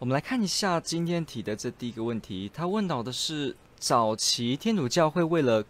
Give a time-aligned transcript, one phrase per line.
[0.00, 2.50] 我们来看一下今天提的这第一个问题。
[2.52, 5.64] 他问到的是：早期天主教会为了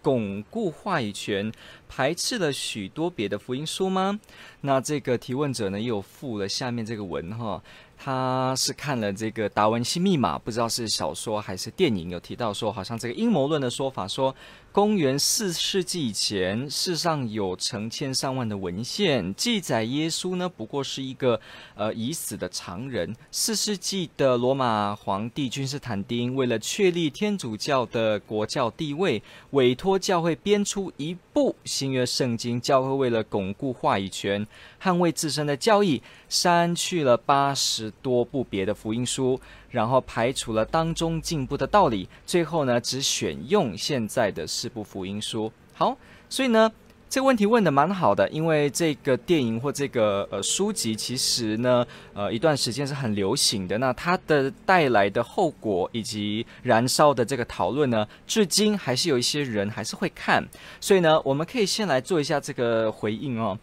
[0.00, 1.52] 巩固话语权，
[1.88, 4.20] 排斥了许多别的福音书吗？
[4.60, 7.60] 那这个提问者呢，又附了下面这个文哈。
[7.98, 14.34] 他是看了这个《达文西密码》，不知道是小说还是电影，有提到说，好像这个阴谋论的说法说。
[14.74, 21.40] 公元四世纪以前，世上有成千上万的文献记载，耶稣呢不过是一个
[21.76, 23.14] 呃已死的常人。
[23.30, 32.60] 四世纪的罗马皇帝君士坦丁为了确立天主教的国教地位，委托教会编出一部新约圣经。
[32.60, 34.44] 教会为了巩固话语权，
[34.82, 39.40] 捍卫自身的教义，删去了八十多部别的福音书。
[39.74, 45.50] 然后排除了当中进步的道理，最后呢，只选用现在的四部福音书。
[45.74, 45.98] 好，
[46.30, 46.70] 所以呢，
[47.10, 53.76] 这个问题问得蛮好的，因为这个电影或这个呃书籍，其实呢，呃一段时间是很流行的。
[53.78, 60.46] 那它的带来的后果以及燃烧的这个讨论呢，至今还是有一些人还是会看。
[60.80, 63.58] 所以呢，我们可以先来做一下这个回应哦。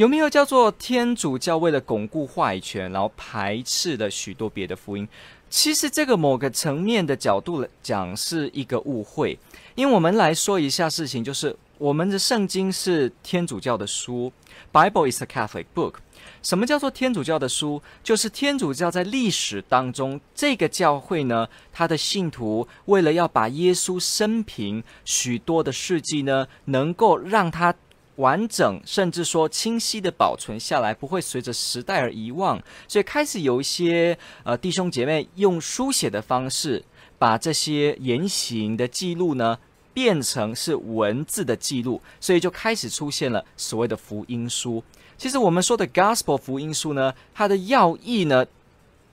[0.00, 5.06] 有没有叫做天主教为了巩固话语权，然后排斥了许多别的福音？
[5.50, 9.38] 其实这个某个层面的角度来讲是一个误会，
[9.74, 14.32] 因为我们来说一下事情，就是我们的圣经是天主教的书
[14.72, 15.96] ，Bible is a Catholic book。
[16.42, 17.82] 什么叫做天主教的书？
[18.02, 27.74] 就是天主教在历史当中这个教会呢，他的信徒为了要把耶稣生平许多的事迹呢，能够让他。
[28.20, 32.62] 完整，甚至说清晰地保存下来，不会随着时代而遗忘。
[32.86, 36.84] 所以开始有一些呃弟兄姐妹用书写的方式，
[37.18, 39.58] 把这些言行的记录呢，
[39.92, 44.84] 变成是文字的记录，所以就开始出现了所谓的福音书。
[45.18, 48.46] 其实我们说的 Gospel 福音书呢，它的要义呢。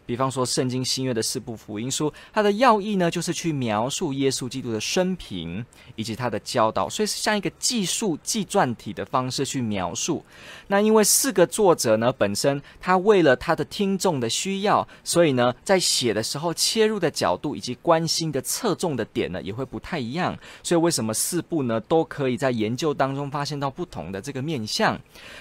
[0.07, 5.63] 比方说，圣经新约的四部福音书，它的要义呢，就是去描述耶稣基督的生平
[5.95, 10.23] 以及他的教导，所以是像一个记述、纪传体的方式去描述。
[10.67, 20.37] 那因为四个作者呢，本身他为了他的听众的需要，所以呢，在写的时候切入的角度以及关心的侧重的点呢，也会不太一样。
[20.63, 24.97] 所以为什么四部呢，都可以在研究当中发现到不同的这个面向？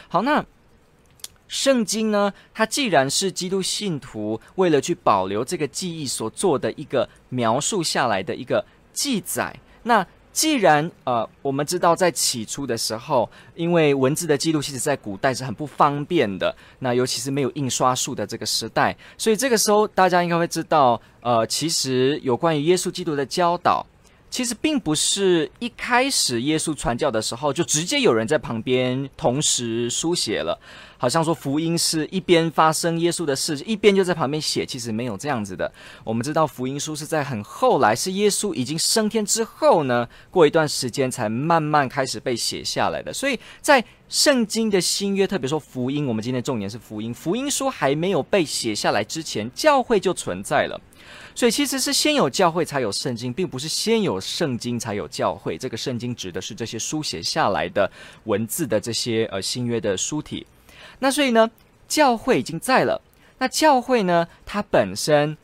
[0.08, 0.44] 好，那。
[1.48, 23.86] 圣经呢，它既然是基督信徒为了去保留这个记忆所做的一个描述下来的一个记载，那既然呃，我们知道在起初的时候，因为文字的记录其实在古代是很不方便的，那尤其是没有印刷术的这个时代，所以这个时候大家应该会知道，呃，其实有关于耶稣基督的教导。
[24.28, 30.58] 其实并不是一开始耶稣传教的时候就直接有人在旁边同时书写了，
[31.06, 34.66] 好像说福音是一边发生耶稣的事，一边就在旁边写。
[34.66, 35.72] 其实没有这样子的。
[36.02, 43.12] 我们知道福音书是在很后来，是耶稣已经升天之后呢，过一段时间才慢慢开始被写下来的。
[43.12, 50.80] 所以在圣经的新约，特别说福音，我们今天重点是福音，福音书还没有被写下来之前，教会就存在了。
[51.36, 55.56] 所以其实是先有教会才有圣经，并不是先有圣经才有教会。
[55.56, 57.88] 这个圣经指的是这些书写下来的
[58.24, 60.44] 文字的这些呃新约的书体。
[60.98, 61.50] 那所以呢，
[61.86, 63.00] 教会已经在了。
[63.38, 65.36] 那教会呢，它本身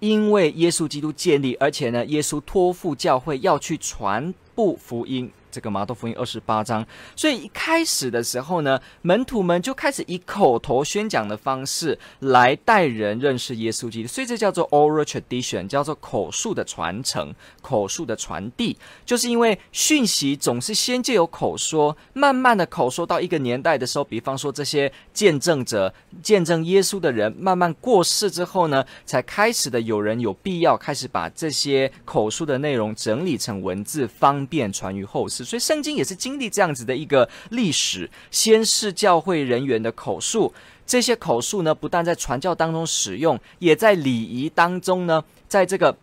[0.00, 5.30] 因为耶稣基督建立，而且呢，耶稣托付教会要去传布福音。
[5.56, 6.86] 这个马窦福音二十八章，
[7.16, 18.76] 所以一开始的时候呢，门徒们就开始以口头宣讲的方式来带人认识耶稣基督，所以这叫做 oral tradition，叫做口述的传承、口述的传递，
[19.06, 35.45] 就是因为讯息总是先借由口说，慢慢的口说到一个年代的时候，比方说这些见证者、见证耶稣的人慢慢过世之后呢，才开始的有人有必要开始把这些口述的内容整理成文字，方便传于后世。
[35.46, 40.52] 所以圣经也是经历这样子的一个历史，先是教会人员的口述，
[40.84, 45.96] 这些口述呢，不但在传教当中使用，也在礼仪当中呢，在这个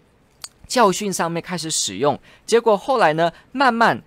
[0.66, 2.20] 教训上面开始使用。
[2.46, 4.02] 结果后来呢，慢慢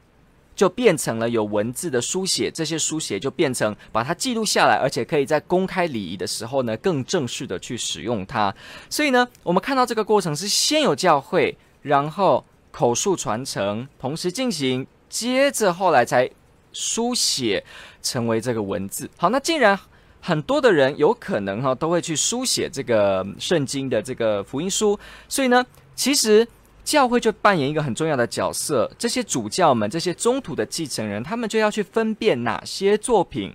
[0.56, 8.54] 就变成了有文字的书写，这些书写就变成把它记录下来，而且可以在公开礼仪的时候呢，更正式的去使用它。
[8.88, 16.30] 所以呢，我们看到这个过程是先有教会，然后口述传承同时进行，接着后来才
[16.72, 17.64] 书写
[18.02, 19.08] 成为这个文字。
[19.16, 19.78] 好，那既然
[20.20, 24.98] 很多的人有可能哈都会去书写这个圣经的这个福音书，
[25.28, 25.64] 所以呢，
[25.94, 26.46] 其实。
[26.86, 33.52] 教会就扮演一个很重要的角色，这些主教们、这些中途的继承人，他们就要去分辨哪些作品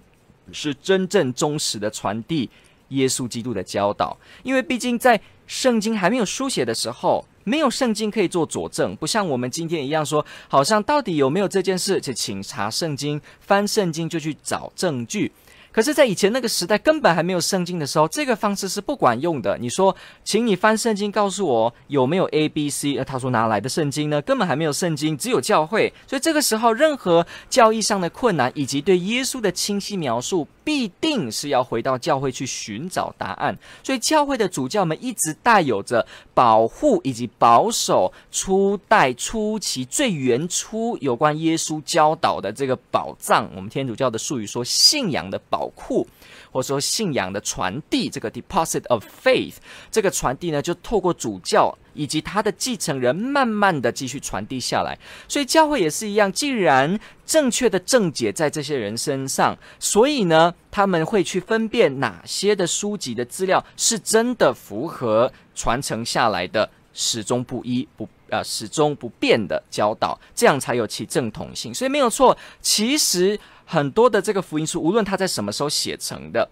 [0.51, 2.49] 是真正忠实的传递
[2.89, 4.17] 耶稣基督的教导。
[4.43, 5.17] 因为毕竟在
[5.47, 15.31] 圣经还没有书写的时候，没有圣经可以做佐证，不像我们今天一样说，好像到底有没有这件事，就请查圣经，翻圣经就去找证据。
[15.71, 19.57] 可是，在以前那个时代，根本还没有圣经的时候，这个方式是不管用的。
[19.57, 22.97] 你说，请你翻圣经，告诉我有没有 A、B、C？
[22.97, 24.21] 呃，他说哪来的圣经呢？
[24.21, 25.93] 根本还没有圣经，只有教会。
[26.05, 33.57] 所以这个时候，任何教义上的困难，以及对耶稣的清晰描述，必定是要回到教会去寻找答案。
[33.81, 43.49] 所以，教会的主教们一直带有着保护以及保守初代初期最原初有关耶稣教导的这个宝藏。
[43.55, 45.60] 我们天主教的术语说，信仰的宝。
[45.61, 46.07] 宝库，
[46.51, 49.57] 或者说信仰的传递，这个 deposit of faith，
[49.91, 54.97] 这个传递呢，就透过主教以及他的继承人，慢慢的继续传递下来。
[55.27, 71.73] 所以教会也是一样，既然正确的正解在这些人身上，所以呢，他们会去分辨哪些的书籍的资料是真的符合传承下来的始终不一不呃始终不变的教导，这样才有其正统性。
[71.73, 73.39] 所以没有错，其实。
[73.63, 76.45] 很多的这个福音书，无论它在什么时候写成的，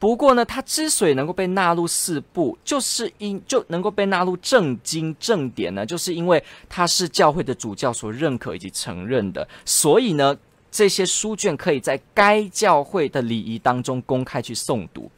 [0.00, 10.36] 不过呢，它之所以能够被纳入四部，就是因就能够被纳入正经正典呢，就是因为它是教会的主教所认可以及承认的，所以呢，
[10.68, 15.08] 这些书卷可以在该教会的礼仪当中公开去诵读。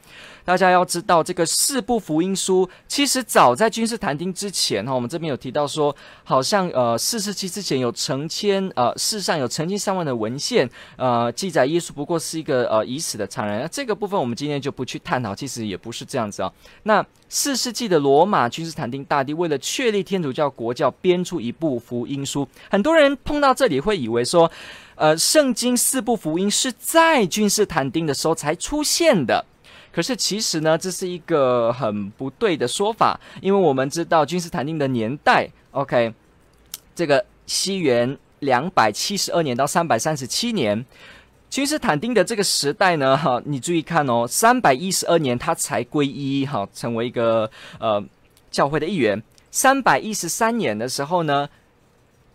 [0.46, 16.52] 大家要知道，这个四部福音书其实早在君士坦丁之前哈，我们这边有提到说，好像呃四世纪之前有成千呃世上有成千上万的文献呃记载耶稣不过是一个呃已死的常人，那这个部分我们今天就不去探讨，其实也不是这样子啊。
[16.84, 24.48] 那四世纪的罗马君士坦丁大帝为了确立天主教国教，编出一部福音书，很多人碰到这里会以为说，
[24.94, 29.44] 呃圣经四部福音是在君士坦丁的时候才出现的。
[29.96, 36.12] 可是其实呢，这是一个很不对的说法，因为我们知道君士坦丁的年代，OK，
[36.94, 40.84] 这个西元两百七十二年到三百三十七年，
[41.48, 48.04] 君士坦丁的这个时代呢，哈，你注意看哦，三百一十二年他才皈依，哈，成为一个呃
[48.50, 49.22] 教会的一员。
[49.50, 51.48] 三百一十三年的时候呢，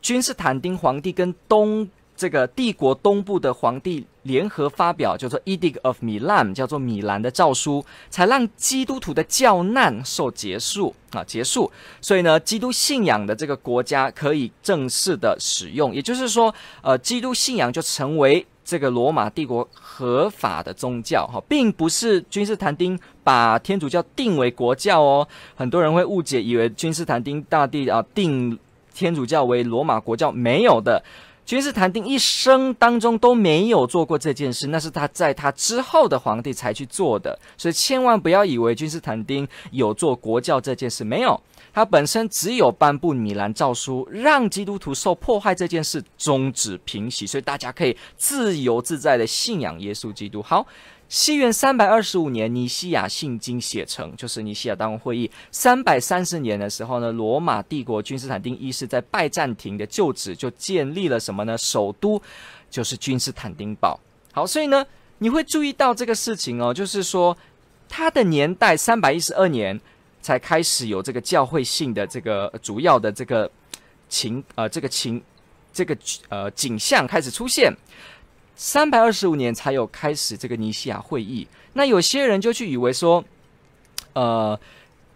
[0.01, 1.87] 君士坦丁皇帝跟东。
[2.21, 11.71] 这个帝国东部的皇帝联合发表叫做 Edict of Milan，叫做米兰的诏书，才让基督徒的教难受结束啊结束。
[11.99, 16.53] 所以呢，基督信仰的这个国家可以正式的使用，也就是说，
[16.83, 25.27] 呃，基督信仰就成为这个罗马帝国合法的宗教哈，并不是君士坦丁把天主教定为国教哦。
[25.55, 28.59] 很多人会误解，以为君士坦丁大帝啊定
[28.93, 31.03] 天主教为罗马国教，没有的。
[31.45, 41.41] 君士坦丁一生当中都没有做过这件事，那是他在他之后的皇帝才去做的，所以千万不要以为君士坦丁有做国教这件事，没有，
[41.73, 50.41] 他本身只有颁布米兰诏书，让基督徒受迫害这件事终止平息，所以大家可以自由自在的信仰耶稣基督。
[50.41, 50.65] 好。
[51.11, 55.29] 西元三百二十五年，尼西亚信经写成，就是尼西亚大公会议。
[55.51, 61.57] 三百三十年的时候呢，罗马帝国君士坦丁一世在拜占庭的旧址就建立了什么呢？
[61.57, 62.21] 首都
[62.69, 63.99] 就是君士坦丁堡。
[64.31, 64.85] 好，所以呢，
[65.17, 67.37] 你会注意到这个事情哦，就是说，
[67.89, 69.77] 它的年代三百一十二年
[70.21, 73.51] 才开始有这个教会性的这个主要的这个
[74.07, 75.21] 情呃这个情
[75.73, 75.97] 这个
[76.29, 77.75] 呃景象开始出现。
[78.55, 83.23] 三百二十五年才有开始这个尼西亚会议，那有些人就去以为说，
[84.13, 84.59] 呃，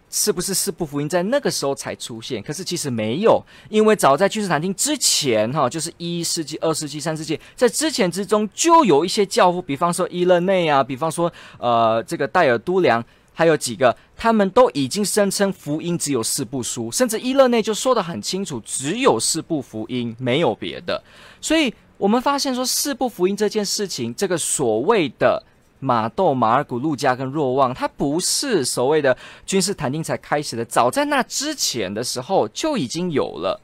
[0.09, 2.41] 是不是四部福音在那个时候才出现？
[2.41, 3.39] 可是其实没有，
[3.69, 21.03] 因为早在君士坦丁之前，哈，就是一世纪、二世纪、三世纪，在之前之中就有一些教父，比方说伊勒内啊，比方说呃这个戴尔都良，还有几个，他们都已经声称福音只有四部书，甚至伊勒内就说得很清楚，只有四部福音，没有别的，
[21.39, 21.71] 所以。
[21.97, 25.41] 我们发现说四部福音这件事情，这个所谓的
[25.79, 33.61] 马窦、马尔谷、路加跟若望，它不是所谓的君士坦丁才开始的，早在那之前的时候就已经有了，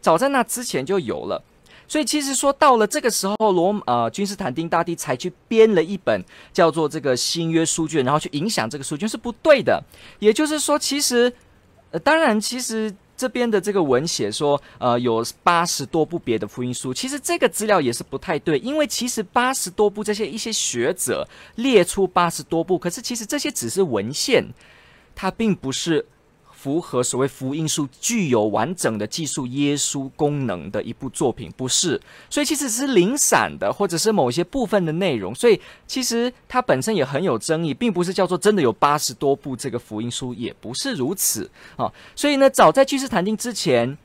[0.00, 1.42] 早在那之前就有了。
[1.88, 9.82] 所以其实说到了这个时候，罗呃君士坦丁大帝才去编了一本叫做这个新约书卷，然后去影响这个书卷是不对的。
[10.20, 11.32] 也就是说，其实
[11.90, 12.94] 呃当然其实。
[13.22, 21.24] 这边的这个文写说，呃，有八十多部别的福音书，其实这个资料也是不太对，因为其实八十多部这些一些学者
[21.54, 24.44] 列出八十多部，可是其实这些只是文献，
[25.14, 26.04] 它并不是。
[26.62, 32.00] 符合所谓福音书具有完整的技术耶稣功能的一部作品，不是，
[32.30, 41.92] 所以其实是零散的，或者是某些部分的内容，所以其实它本身也很有争议，并不是叫做真的有八十多部这个福音书，也不是如此啊。
[42.14, 43.98] 所以呢，早在君士坦丁之前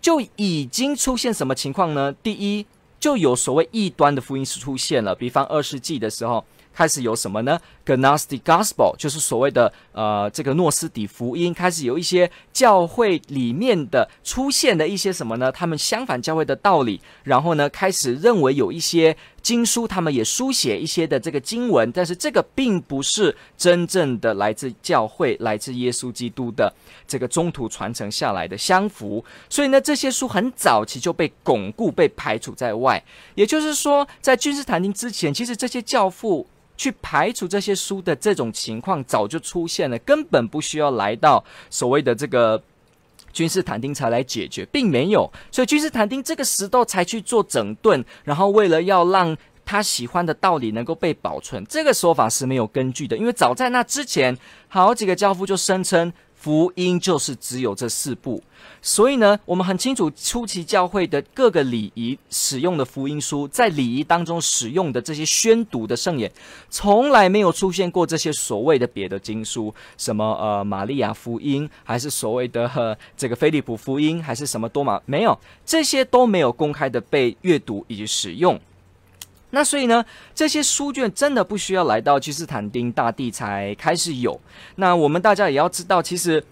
[0.00, 2.10] 就已经出现什么情况呢？
[2.22, 2.64] 第一，
[2.98, 6.42] 就有所谓异端的福音书出现了，比方二世纪的时候。
[6.72, 15.50] 开始有什么呢？Gnostic Gospel 就是所谓的呃这个诺斯底福音，开始有一些教会里面的出现的一些什么呢？
[15.50, 19.16] 他们相反教会的道理，然后呢开始认为有一些
[19.50, 26.72] 经书，他们也书写一些的这个经文，但是这个并不是真正的来自教会、来自耶稣基督的
[27.08, 33.02] 这个中途传承下来的相符，所以呢这些书很早期就被巩固、被排除在外。
[33.34, 36.46] 也就是说，在君士坦丁之前，其实这些教父。
[36.80, 42.62] 去排除这些书的这种情况早就出现了，根本不需要来到所谓的这个
[43.32, 45.30] 君士坦丁才来解决，并没有。
[45.50, 54.36] 所以君士坦丁这个时候才去做整顿，然后为了要让他喜欢的道理能够被保存，这个说法是没有根据的，因为早在那之前，
[54.68, 56.12] 好几个教父就声称。
[56.40, 58.42] 福音就是只有这四部，
[58.80, 66.32] 所以呢，我们很清楚初期教会的各个礼仪使用的福音书，在礼仪当中使用的这些宣读的圣言，
[66.70, 78.58] 从来没有出现过这些所谓的别的经书，什么呃玛利亚福音，还是所谓的、呃、这个腓利普福音，还是什么多马，没有，这些都没有公开的被阅读以及使用。
[79.50, 80.04] 那所以呢，
[80.34, 84.40] 这些书卷真的不需要来到君士坦丁大帝才开始有。
[84.76, 86.42] 那我们大家也要知道，其实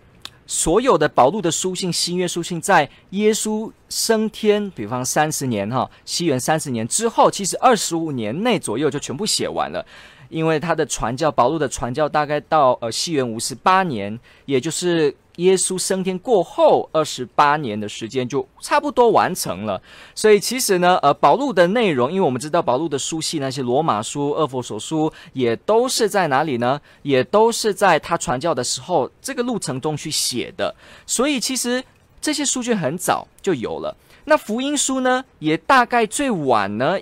[0.46, 9.84] 所有的保禄的书信、新约书信，在耶稣升天，比方三十年哈，西元三十年之后，其实二十五年内左右就全部写完了。
[10.28, 15.14] 因为他的传教，保禄的传教大概到呃西元五十八年，也就是。
[15.38, 19.80] 耶稣升天过后二十八年的时间就差不多完成了，
[20.14, 26.80] 所以其实呢，呃，保禄的内容，因为我们知道保禄的书信，那些罗马书、二佛所书，也都是在哪里呢？
[27.02, 30.74] 也都是在他传教的时候这个路程中去写的，
[31.06, 31.82] 所以其实
[32.20, 33.96] 这些书卷很早就有了。
[34.24, 36.98] 那福音书呢，也大概最晚呢。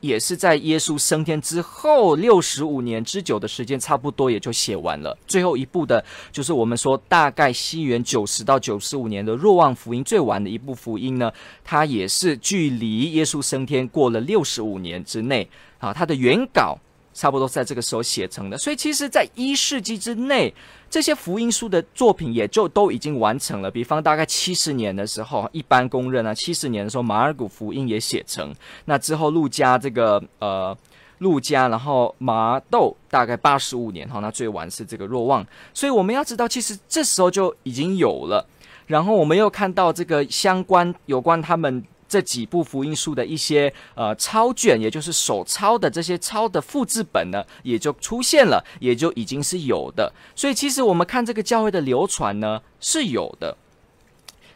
[0.00, 5.16] 也是在耶稣升天之后六十五年之久的时间，差不多也就写完了。
[5.26, 11.32] 最后一部的，就是我们说大概西元九十到九十五年的若望福音，最晚的一部福音呢，
[11.64, 16.78] 它也是距离耶稣升天过了六十五年之内啊，它的原稿。
[17.18, 20.54] 差不多在这个时候写成的，所以其实，在一世纪之内，
[20.88, 23.68] 这些福音书的作品也就都已经完成了。
[23.68, 28.54] 比方，大概七十年的时候，一般公认啊，七十年的时候，马尔谷福音也写成。
[28.84, 30.78] 那之后，路加这个呃，
[31.18, 35.44] 路加，然后马窦大概八十五年哈，那最晚是这个若望。
[35.74, 38.46] 所以我们要知道，其实这时候就已经有了。
[38.86, 41.84] 然后我们又看到这个相关有关他们。
[42.08, 50.12] 这几部福音书的一些呃抄卷，也就是手抄的这些抄的复制本呢，也就出现了，也就已经是有的。
[50.34, 53.56] 所以其实我们看这个教会的流传呢是有的。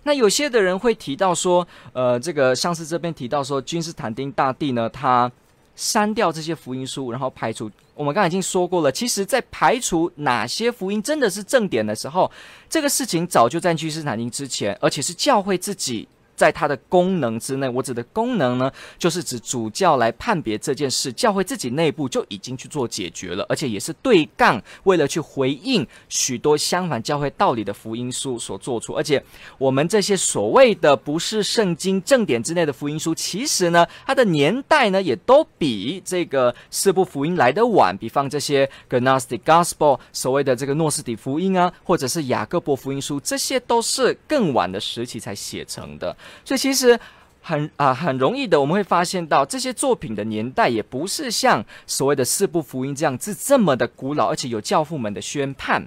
[0.04, 5.30] 那有些的人会提到说，呃，这个像是这边提到说，君士坦丁大帝呢，他
[5.76, 7.70] 删掉这些福音书，然后排除。
[7.94, 12.28] 我们刚才已经说过了，其实在排除哪些福音真的是正典的时候，
[12.68, 16.08] 这个事情早就在君士坦丁之前，而且是教会自己。
[16.34, 28.94] 在它的功能之内，我指的功能呢，就是指主教来判别这件事，教会自己内部就已经去做解决了，而且也是对杠，为了去回应许多相反教会道理的福音书所做出。
[28.94, 29.22] 而且
[29.58, 37.96] 我们这些所谓的不是圣经正典之内的福音书，其实呢，它的年代呢，也都比这个四部福音来得晚。
[37.96, 46.16] 比方这些 Gnostic Gospel，所谓的这个诺斯底福音啊，或者是雅各伯福音书，这些都是更晚的时期才写成的。
[46.44, 46.98] 所以其实
[47.40, 55.86] 很啊、很容易的，我们会发现到这些作品的年代也不是像所谓的四部福音这样子这么的古老，而且有教父们的宣判。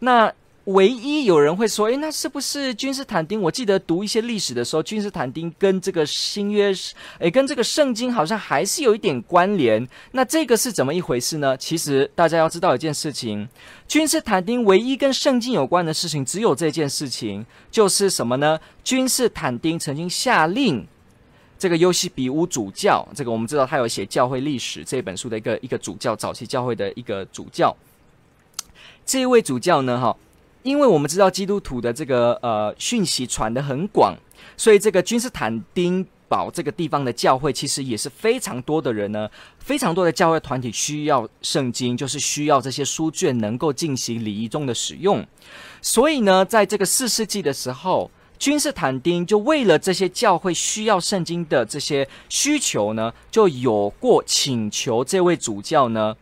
[0.00, 0.32] 那。
[0.68, 3.40] 唯一有人会说，诶，那是不是君士坦丁？
[3.40, 6.70] 我记得读一些历史的时候，君士坦丁跟这个新约，
[7.20, 9.86] 诶，跟这个圣经好像还是有一点关联。
[10.12, 11.56] 那这个是怎么一回事呢？
[11.56, 13.48] 其实大家要知道一件事情，
[13.86, 18.60] 君士坦丁唯一跟圣经有关的事情，只有这件事情，就是什么呢？
[18.84, 20.86] 君士坦丁曾经下令
[21.58, 27.74] 这个优西比乌主教，这个我们知道他有写《教会历史》这本书的一个一个主教，早期教会的一个主教。
[29.06, 30.14] 这一位主教呢，哈，
[30.68, 34.14] 因为我们知道基督徒的这个呃讯息传得很广，
[34.54, 39.26] 所以这个君士坦丁堡这个地方的教会其实也是非常多的人呢，
[39.58, 45.26] 非常多的教会团体需要圣经，就是需要这些书卷能够进行礼仪中的使用。
[45.80, 56.14] 所以呢，在这个四世纪的时候，君士坦丁就为了这些教会需要圣经的这些需求呢，就有过请求这位主教呢。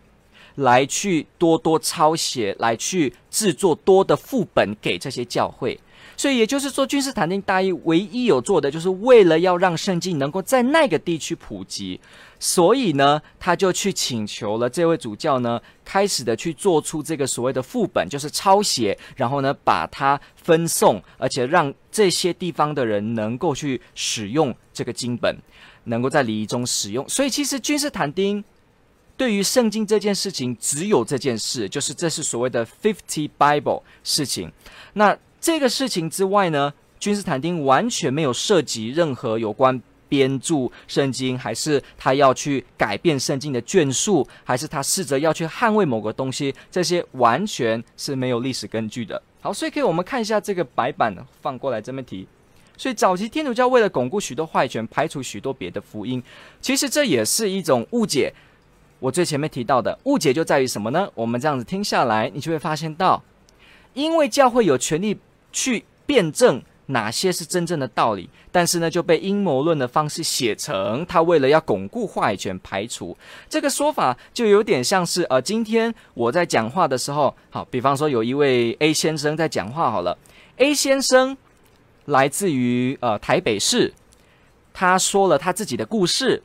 [0.56, 5.78] 来去多多抄写，来去制作多的副本给这些教会，
[6.16, 12.00] 所以也就是说，君士坦丁大帝唯一有做的，就是为了要让圣经能够在那个地区普及，
[12.38, 25.36] 所以呢，他就去请求了这位主教呢，开始的去做出这个所谓的副本，就是抄写，然后呢，把它分送，而且让这些地方的人能够去使用这个经本，
[25.84, 27.06] 能够在礼仪中使用。
[27.08, 28.42] 所以，其实君士坦丁。
[29.16, 34.52] 对于圣经这件事情，只有这件事，就是这是所谓的 Fifty Bible 事情。
[34.92, 49.20] 那这个事情之外呢，君士坦丁完全没有涉及任何有关编著圣经，还是他要去改变圣经的卷数，还是他试着要去捍卫某个东西，这些完全是没有历史根据的。
[49.40, 52.26] 好，所以可以我们看一下这个白板放过来这边提。
[52.76, 56.22] 所以早期天主教为了巩固许多话语权，排除许多别的福音，
[56.60, 58.30] 其实这也是一种误解。
[58.98, 61.08] 我最前面提到的误解就在于什么呢？
[61.14, 63.22] 我们这样子听下来，你就会发现到，
[63.92, 65.18] 因为教会有权利
[65.52, 73.16] 去辩证哪些是真正的道理，但是呢，就被阴谋论的方式写成他为了要巩固话语权排除
[73.48, 80.16] 这个说法，就有点像是呃，今天我在讲话的时候，好，比方说有一位 A 先生在讲话好了
[80.56, 81.36] ，A 先生
[82.06, 83.92] 来自于呃台北市，
[84.72, 86.42] 他说了他自己的故事。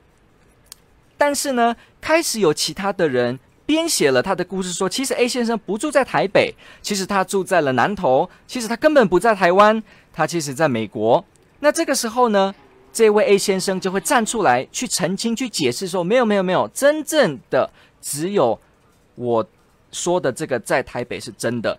[1.21, 6.51] 但是呢，开始有其他的人编写了他的故事，说其实 A 先生不住在台北，
[6.81, 11.23] 其实他住在了南投，其实他根本不在台湾，他其实在美国。
[11.59, 12.55] 那这个时候呢，
[12.91, 17.69] 这位 A 先生就会站出来去澄清、去解释说，没有、没有、没有，真正的
[18.01, 18.59] 只有
[19.13, 19.45] 我
[19.91, 21.77] 说的这个在台北是真的。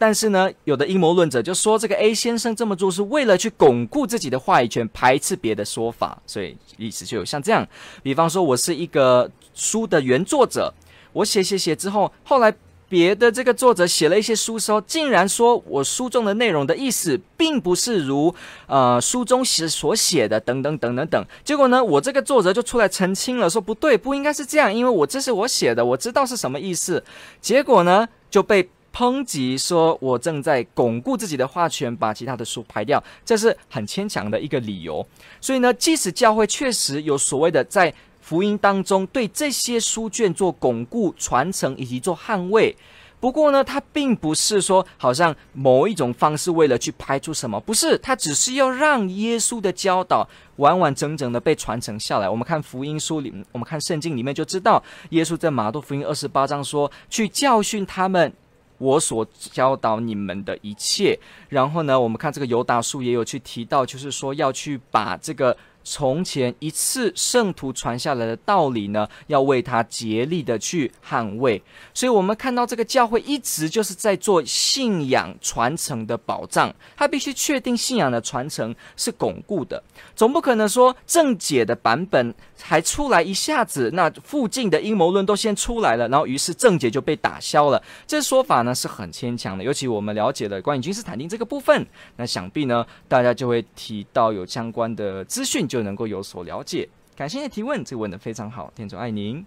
[0.00, 7.68] 但是呢，有的阴谋论者就说，这个 A 先生这么做是为了去巩固自己的话语权，排斥别的说法，所以意思就有像这样。
[8.02, 10.72] 比方说，我是一个书的原作者，
[11.12, 12.50] 我写写写之后，后来
[12.88, 18.34] 别的这个作者写了一些书时候，竟然说我书中的内容的意思并不是如
[18.68, 21.26] 呃书中写所写的，等等等等等。
[21.44, 27.04] 结果呢，我这个作者就出来澄清了，说不对，不应该是这样，因为我这是我写的，我知道是什么意思。
[27.42, 28.66] 结果呢，就被。
[28.92, 35.06] 抨击说：“我正在巩固自己的话语权，把其他的书排掉，这是很牵强的一个理由。
[35.40, 42.76] 所以呢，即使教会确实有所谓的在福音当中对这些书卷做巩固、传承以及做捍卫，
[43.20, 52.28] 不过呢，它并不是说好像某一种方式为了去排出什么，不是，它只是要让耶稣的教导完完整整的被传承下来。
[52.28, 58.32] 我们看福音书里，我们看圣经里面就知道，耶稣在马窦福音二十八章说：去教训他们。”
[58.80, 61.16] 我所教导你们的一切，
[61.48, 65.56] 然后呢，我们看这个犹大书也有去提到，就是说要去把这个。
[65.82, 71.62] 从前一次圣徒传下来的道理呢，要为他竭力的去捍卫。
[71.94, 76.72] 所以，我们看到这个教会一直就是在做信仰传承的保障。
[76.96, 79.82] 他必须确定信仰的传承是巩固的，
[80.14, 87.82] 总不可能说正解的版本还出来一下子，那附近的阴谋论都先出来了，然后于是正解就被打消了。
[88.06, 89.64] 这说法呢是很牵强的。
[89.64, 95.69] 尤其我们了解了关于君士坦丁这个部分，那想必呢大家就会提到有相关的资讯。
[95.70, 96.88] 就能够有所了解。
[97.14, 99.46] 感谢您的提问，这个问得非常好，店主爱您。